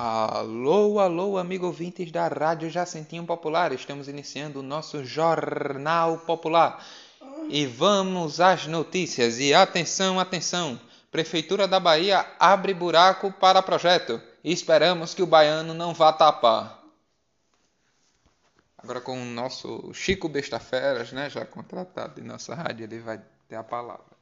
Alô, 0.00 1.00
alô, 1.00 1.36
amigo 1.36 1.66
ouvintes 1.66 2.12
da 2.12 2.28
Rádio 2.28 2.70
Jacentinho 2.70 3.26
Popular. 3.26 3.72
Estamos 3.72 4.06
iniciando 4.06 4.60
o 4.60 4.62
nosso 4.62 5.04
Jornal 5.04 6.18
Popular. 6.18 6.86
E 7.48 7.66
vamos 7.66 8.38
às 8.38 8.68
notícias. 8.68 9.40
E 9.40 9.52
atenção, 9.52 10.20
atenção. 10.20 10.78
Prefeitura 11.10 11.66
da 11.66 11.80
Bahia 11.80 12.24
abre 12.38 12.72
buraco 12.72 13.32
para 13.32 13.60
projeto. 13.60 14.22
Esperamos 14.44 15.14
que 15.14 15.22
o 15.22 15.26
baiano 15.26 15.74
não 15.74 15.92
vá 15.92 16.12
tapar. 16.12 16.80
Agora 18.78 19.00
com 19.00 19.20
o 19.20 19.24
nosso 19.24 19.92
Chico 19.92 20.28
Bestaferas, 20.28 21.10
né, 21.10 21.28
já 21.28 21.44
contratado 21.44 22.20
de 22.20 22.22
nossa 22.22 22.54
rádio, 22.54 22.84
ele 22.84 23.00
vai 23.00 23.20
ter 23.48 23.56
a 23.56 23.64
palavra. 23.64 24.16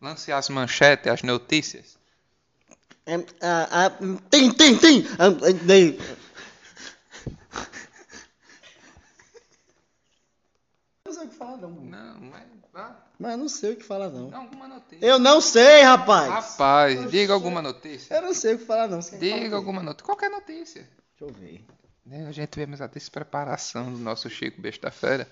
Lance 0.00 0.30
as 0.30 0.48
manchetes, 0.48 1.12
as 1.12 1.22
notícias. 1.24 1.99
É, 3.10 3.90
tem, 4.30 4.52
tem, 4.52 4.78
tem! 4.78 5.04
Não 11.06 11.12
sei 11.12 11.24
o 11.24 11.28
que 11.28 11.34
falar, 11.34 11.56
não. 11.56 11.70
Não, 11.70 12.20
mas. 12.20 12.44
Ah, 12.72 12.96
Mas 13.18 13.32
eu 13.32 13.38
não 13.38 13.48
sei 13.48 13.72
o 13.72 13.76
que 13.76 13.82
falar, 13.84 14.10
não. 14.10 14.32
alguma 14.32 14.68
notícia. 14.68 15.04
Eu 15.04 15.18
não 15.18 15.40
sei, 15.40 15.82
rapaz! 15.82 16.30
Rapaz, 16.30 17.10
diga 17.10 17.32
alguma 17.32 17.60
notícia. 17.60 18.14
Eu 18.14 18.22
não 18.22 18.32
sei 18.32 18.54
o 18.54 18.58
que 18.58 18.64
falar, 18.64 18.86
não. 18.86 19.02
Falar 19.02 19.18
Diga 19.18 19.54
o 19.54 19.58
alguma 19.58 19.82
notícia. 19.82 20.06
Qualquer 20.06 20.30
notícia. 20.30 20.88
Deixa 21.18 21.34
eu 21.34 21.40
ver. 21.40 21.64
Né, 22.06 22.28
A 22.28 22.32
gente 22.32 22.54
vemos 22.54 22.80
a 22.80 22.86
despreparação 22.86 23.92
do 23.92 23.98
nosso 23.98 24.30
Chico 24.30 24.60
Besta-feira. 24.60 25.28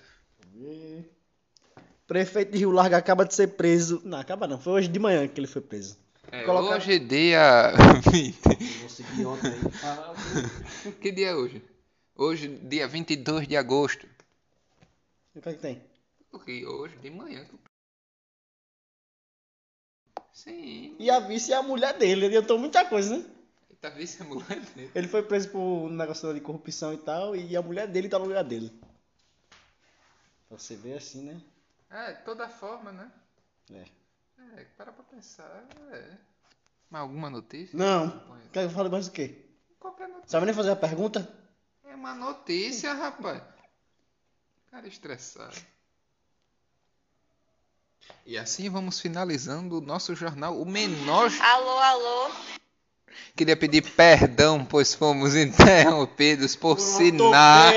Prefeito 2.05 2.51
de 2.51 2.57
Rio 2.57 2.71
Largo 2.71 2.95
acaba 2.95 3.23
de 3.23 3.33
ser 3.33 3.47
preso. 3.55 4.01
Não, 4.03 4.19
acaba 4.19 4.45
não. 4.47 4.59
Foi 4.59 4.73
hoje 4.73 4.89
de 4.89 4.99
manhã 4.99 5.25
que 5.27 5.39
ele 5.39 5.47
foi 5.47 5.61
preso. 5.61 5.97
É, 6.31 6.43
Coloca- 6.43 6.75
Hoje 6.75 6.99
dia 6.99 7.71
20. 8.11 8.39
Vou 8.79 8.89
seguir 8.89 9.25
ontem 9.25 9.47
aí. 9.51 9.59
que 11.01 11.11
dia 11.11 11.29
é 11.29 11.35
hoje? 11.35 11.63
Hoje, 12.15 12.47
dia 12.47 12.87
22 12.87 13.47
de 13.47 13.55
agosto. 13.57 14.07
O 15.35 15.41
que 15.41 15.49
é 15.49 15.53
que 15.53 15.59
tem? 15.59 15.81
Porque 16.29 16.65
hoje 16.65 16.95
de 16.97 17.09
manhã. 17.09 17.45
Sim. 20.33 20.95
E 20.99 21.09
a 21.09 21.19
vice 21.19 21.51
é 21.51 21.55
a 21.55 21.63
mulher 21.63 21.97
dele. 21.97 22.25
Ele 22.25 22.37
adiantou 22.37 22.57
muita 22.59 22.85
coisa, 22.85 23.17
né? 23.17 23.25
Tá 23.81 23.89
vice 23.89 24.21
a 24.21 24.25
mulher 24.25 24.59
dele. 24.75 24.91
Ele 24.93 25.07
foi 25.07 25.23
preso 25.23 25.49
por 25.49 25.59
um 25.59 25.89
negócio 25.89 26.33
de 26.33 26.41
corrupção 26.41 26.93
e 26.93 26.97
tal. 26.97 27.35
E 27.35 27.55
a 27.55 27.61
mulher 27.61 27.87
dele 27.87 28.09
tá 28.09 28.19
no 28.19 28.25
lugar 28.25 28.43
dele. 28.43 28.71
Pra 30.47 30.57
você 30.57 30.75
ver 30.75 30.97
assim, 30.97 31.23
né? 31.23 31.41
É, 31.89 32.11
toda 32.13 32.47
forma, 32.49 32.91
né? 32.91 33.11
É. 33.73 33.85
É, 34.57 34.63
para 34.77 34.91
pra 34.91 35.03
pensar. 35.03 35.65
É. 35.91 36.17
Mas 36.89 37.01
alguma 37.01 37.29
notícia? 37.29 37.77
Não. 37.77 38.09
Quer 38.51 38.61
que 38.61 38.65
eu 38.65 38.69
fale 38.69 38.89
mais 38.89 39.07
o 39.07 39.11
quê? 39.11 39.45
Qualquer 39.79 40.07
notícia. 40.07 40.29
Sabe 40.29 40.45
nem 40.45 40.55
fazer 40.55 40.71
a 40.71 40.75
pergunta? 40.75 41.31
É 41.83 41.95
uma 41.95 42.13
notícia, 42.13 42.93
rapaz. 42.93 43.41
Cara 44.71 44.87
estressado. 44.87 45.55
E 48.25 48.37
assim 48.37 48.69
vamos 48.69 48.99
finalizando 48.99 49.77
o 49.77 49.81
nosso 49.81 50.15
jornal, 50.15 50.59
o 50.59 50.65
menor. 50.65 51.31
Alô, 51.41 51.77
alô. 51.79 52.31
Queria 53.35 53.55
pedir 53.55 53.81
perdão, 53.81 54.65
pois 54.65 54.93
fomos 54.93 55.33
interrompidos 55.37 56.55
por 56.55 56.79
sinais, 56.79 57.75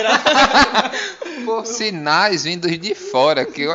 por 1.45 1.67
sinais 1.67 2.45
vindos 2.45 2.79
de 2.79 2.95
fora. 2.95 3.45
Que 3.47 3.67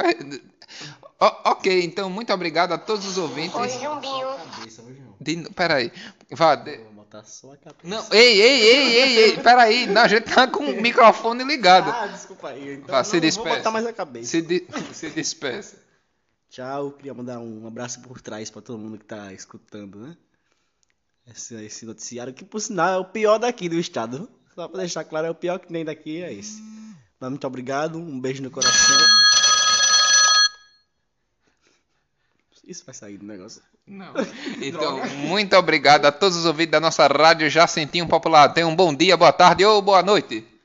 eu... 1.20 1.28
O- 1.28 1.50
ok, 1.52 1.84
então 1.84 2.10
muito 2.10 2.32
obrigado 2.34 2.74
a 2.74 2.78
todos 2.78 3.06
os 3.06 3.18
ouvintes. 3.18 3.56
Oi, 3.56 3.70
Jumbinho. 3.70 4.28
Cabeça. 4.56 4.84
De... 5.20 5.50
Peraí, 5.52 5.92
vá. 6.32 6.56
de- 6.56 6.78
Vou 6.78 6.94
botar 6.94 7.24
só 7.24 7.54
a 7.54 7.58
cabeça. 7.58 7.80
Não, 7.84 8.06
ei, 8.12 8.42
ei, 8.42 8.62
ei, 8.62 8.94
ei, 8.96 9.18
ei, 9.20 9.38
peraí, 9.38 9.88
não, 9.88 10.02
a 10.04 10.08
gente 10.08 10.26
tá 10.32 10.48
com 10.48 10.64
o 10.66 10.82
microfone 10.82 11.44
ligado. 11.44 11.90
Ah, 11.90 12.08
desculpa 12.08 12.50
aí. 12.50 12.76
Então 12.76 12.88
Vá, 12.94 13.04
se 13.04 13.14
não, 13.14 13.16
não 13.16 13.22
despeça. 13.22 13.48
vou 13.50 13.58
botar 13.58 13.72
mais 13.72 13.86
a 13.88 13.94
cabeça. 13.94 14.30
Se, 14.30 14.42
de... 14.42 14.68
se 14.94 15.10
despeça. 15.10 15.78
Tchau. 16.50 16.92
Queria 16.92 17.14
mandar 17.14 17.40
um 17.40 17.66
abraço 17.68 18.00
por 18.02 18.22
trás 18.22 18.50
pra 18.50 18.62
todo 18.62 18.78
mundo 18.78 18.98
que 18.98 19.06
tá 19.06 19.34
escutando, 19.34 20.00
né? 20.00 20.16
Esse, 21.30 21.56
esse 21.66 21.86
noticiário 21.86 22.34
que, 22.34 22.46
por 22.46 22.60
sinal, 22.62 22.94
é 22.94 22.98
o 23.00 23.06
pior 23.06 23.38
daqui 23.38 23.68
do 23.68 23.78
estado. 23.80 24.30
Só 24.56 24.68
pra 24.68 24.80
deixar 24.80 25.04
claro, 25.04 25.28
é 25.28 25.30
o 25.32 25.36
pior 25.36 25.60
que 25.60 25.68
tem 25.68 25.84
daqui, 25.84 26.22
é 26.22 26.32
esse. 26.34 26.62
Mas 27.20 27.30
muito 27.30 27.46
obrigado. 27.48 27.98
Um 27.98 28.20
beijo 28.20 28.42
no 28.44 28.50
coração. 28.52 28.98
Isso 32.68 32.84
vai 32.86 32.94
sair 32.94 33.18
do 33.18 33.26
negócio. 33.26 33.62
Não. 33.88 34.14
Então, 34.62 35.00
muito 35.28 35.56
obrigado 35.56 36.06
a 36.06 36.12
todos 36.12 36.38
os 36.38 36.46
ouvintes 36.46 36.72
da 36.72 36.80
nossa 36.80 37.08
rádio 37.08 37.50
Jacentinho 37.50 38.08
Popular. 38.08 38.50
Tenham 38.50 38.70
um 38.70 38.76
bom 38.76 38.94
dia, 38.94 39.16
boa 39.16 39.32
tarde 39.32 39.64
ou 39.64 39.82
boa 39.82 40.04
noite. 40.04 40.57